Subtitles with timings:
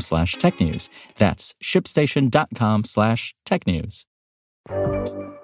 [0.00, 0.88] slash technews.
[1.18, 4.04] That's shipstation.com slash technews.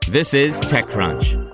[0.08, 1.50] This is TechCrunch.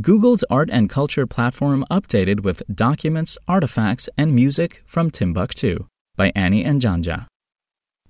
[0.00, 6.64] Google's art and culture platform updated with documents, artifacts, and music from Timbuktu by Annie
[6.64, 7.29] Njanja.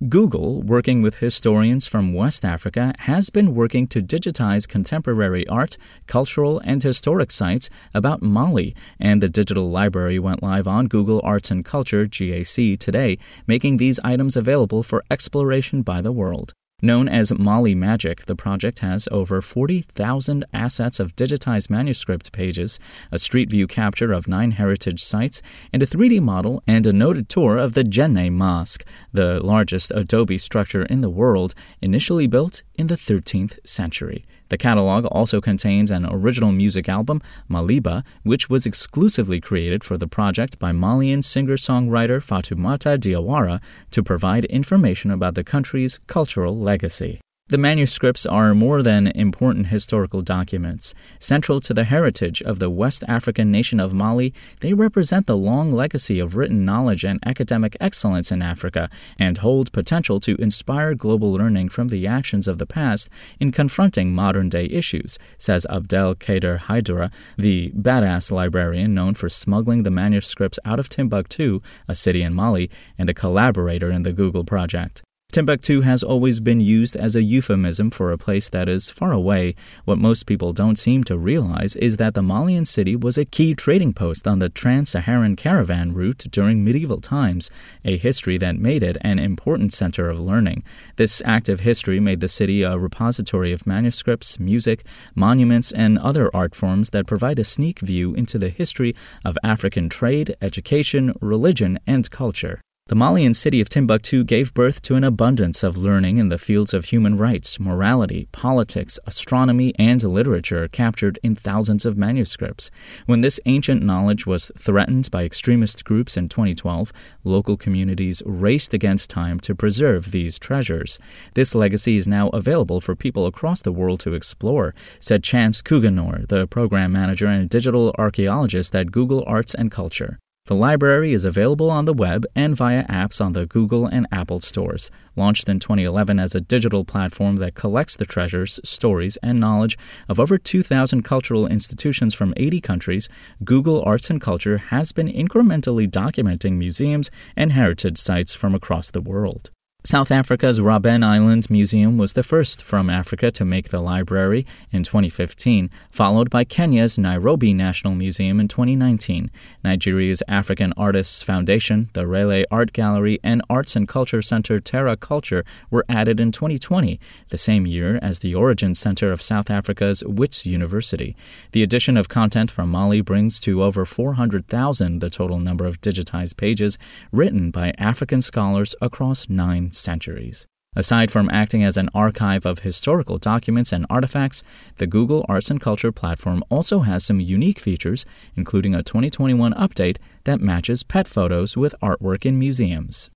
[0.09, 6.59] Google, working with historians from West Africa, has been working to digitize contemporary art, cultural,
[6.63, 11.63] and historic sites about Mali, and the digital library went live on Google Arts and
[11.63, 16.55] Culture GAC today, making these items available for exploration by the world.
[16.83, 22.79] Known as Mali Magic, the project has over 40,000 assets of digitized manuscript pages,
[23.11, 27.29] a street view capture of nine heritage sites, and a 3D model and a noted
[27.29, 32.87] tour of the Djenné Mosque, the largest adobe structure in the world, initially built in
[32.87, 34.25] the 13th century.
[34.51, 40.09] The catalog also contains an original music album, Maliba, which was exclusively created for the
[40.09, 47.21] project by Malian singer songwriter Fatoumata Diawara to provide information about the country's cultural legacy.
[47.51, 50.93] The manuscripts are more than important historical documents.
[51.19, 55.69] Central to the heritage of the West African nation of Mali, they represent the long
[55.69, 61.33] legacy of written knowledge and academic excellence in Africa and hold potential to inspire global
[61.33, 66.57] learning from the actions of the past in confronting modern day issues, says Abdel Kader
[66.69, 72.33] Haidara, the badass librarian known for smuggling the manuscripts out of Timbuktu, a city in
[72.33, 75.01] Mali, and a collaborator in the Google project.
[75.31, 79.55] Timbuktu has always been used as a euphemism for a place that is far away.
[79.85, 83.55] What most people don't seem to realize is that the Malian city was a key
[83.55, 87.49] trading post on the trans Saharan caravan route during medieval times,
[87.85, 90.65] a history that made it an important center of learning.
[90.97, 94.83] This active history made the city a repository of manuscripts, music,
[95.15, 98.93] monuments, and other art forms that provide a sneak view into the history
[99.23, 102.59] of African trade, education, religion, and culture.
[102.91, 106.73] The Malian city of Timbuktu gave birth to an abundance of learning in the fields
[106.73, 112.69] of human rights, morality, politics, astronomy, and literature captured in thousands of manuscripts.
[113.05, 116.91] When this ancient knowledge was threatened by extremist groups in 2012,
[117.23, 120.99] local communities raced against time to preserve these treasures.
[121.33, 126.27] This legacy is now available for people across the world to explore, said Chance Coughenour,
[126.27, 130.19] the program manager and digital archaeologist at Google Arts and Culture.
[130.51, 134.41] The library is available on the web and via apps on the Google and Apple
[134.41, 134.91] stores.
[135.15, 139.77] Launched in 2011 as a digital platform that collects the treasures, stories, and knowledge
[140.09, 143.07] of over 2,000 cultural institutions from 80 countries,
[143.45, 148.99] Google Arts and Culture has been incrementally documenting museums and heritage sites from across the
[148.99, 149.51] world.
[149.83, 154.83] South Africa's Robben Island Museum was the first from Africa to make the library in
[154.83, 159.31] 2015, followed by Kenya's Nairobi National Museum in 2019.
[159.63, 165.43] Nigeria's African Artists Foundation, the Rele Art Gallery, and Arts and Culture Center Terra Kulture
[165.71, 166.99] were added in 2020,
[167.29, 171.15] the same year as the Origin Center of South Africa's Wits University.
[171.53, 176.37] The addition of content from Mali brings to over 400,000 the total number of digitized
[176.37, 176.77] pages
[177.11, 180.47] written by African scholars across nine centuries.
[180.73, 184.41] Aside from acting as an archive of historical documents and artifacts,
[184.77, 188.05] the Google Arts and Culture platform also has some unique features,
[188.35, 193.09] including a 2021 update that matches pet photos with artwork in museums.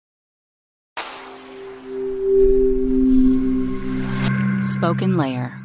[4.59, 5.64] SpokenLayer.